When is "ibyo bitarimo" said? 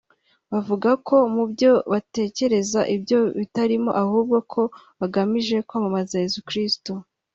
2.95-3.91